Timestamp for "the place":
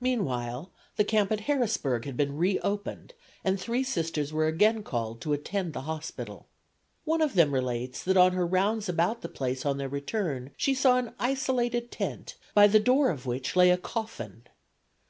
9.20-9.66